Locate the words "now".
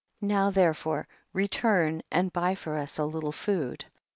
0.23-0.49